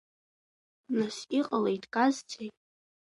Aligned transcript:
Нас 0.97 1.17
иҟалеи, 1.39 1.77
дказцеи? 1.83 2.49